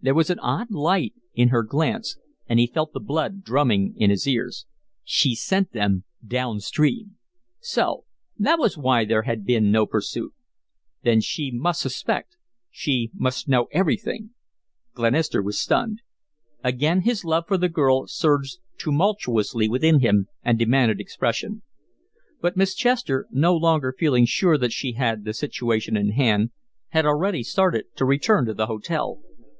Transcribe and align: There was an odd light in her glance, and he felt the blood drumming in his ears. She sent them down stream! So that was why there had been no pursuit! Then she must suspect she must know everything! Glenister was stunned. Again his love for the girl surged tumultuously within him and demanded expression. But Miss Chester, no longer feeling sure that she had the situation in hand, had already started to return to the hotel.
There 0.00 0.14
was 0.14 0.30
an 0.30 0.38
odd 0.38 0.70
light 0.70 1.14
in 1.34 1.48
her 1.48 1.64
glance, 1.64 2.16
and 2.48 2.60
he 2.60 2.68
felt 2.68 2.92
the 2.92 3.00
blood 3.00 3.42
drumming 3.42 3.94
in 3.96 4.10
his 4.10 4.28
ears. 4.28 4.64
She 5.02 5.34
sent 5.34 5.72
them 5.72 6.04
down 6.24 6.60
stream! 6.60 7.16
So 7.58 8.04
that 8.38 8.60
was 8.60 8.78
why 8.78 9.04
there 9.04 9.22
had 9.22 9.44
been 9.44 9.72
no 9.72 9.84
pursuit! 9.84 10.32
Then 11.02 11.20
she 11.20 11.50
must 11.50 11.80
suspect 11.80 12.36
she 12.70 13.10
must 13.12 13.48
know 13.48 13.66
everything! 13.72 14.30
Glenister 14.94 15.42
was 15.42 15.58
stunned. 15.58 16.02
Again 16.62 17.00
his 17.00 17.24
love 17.24 17.48
for 17.48 17.58
the 17.58 17.68
girl 17.68 18.06
surged 18.06 18.58
tumultuously 18.78 19.68
within 19.68 19.98
him 19.98 20.28
and 20.44 20.56
demanded 20.56 21.00
expression. 21.00 21.62
But 22.40 22.56
Miss 22.56 22.76
Chester, 22.76 23.26
no 23.32 23.56
longer 23.56 23.92
feeling 23.98 24.26
sure 24.26 24.56
that 24.58 24.72
she 24.72 24.92
had 24.92 25.24
the 25.24 25.34
situation 25.34 25.96
in 25.96 26.10
hand, 26.12 26.50
had 26.90 27.04
already 27.04 27.42
started 27.42 27.86
to 27.96 28.04
return 28.04 28.46
to 28.46 28.54
the 28.54 28.66
hotel. 28.66 29.20